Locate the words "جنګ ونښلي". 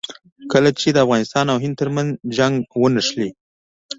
2.37-3.29